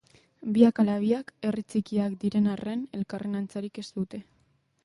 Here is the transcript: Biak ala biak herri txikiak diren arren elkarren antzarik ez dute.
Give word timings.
Biak 0.53 0.79
ala 0.83 0.95
biak 1.03 1.29
herri 1.49 1.65
txikiak 1.73 2.17
diren 2.25 2.49
arren 2.57 2.83
elkarren 3.01 3.41
antzarik 3.43 3.83
ez 3.85 3.89
dute. 4.01 4.27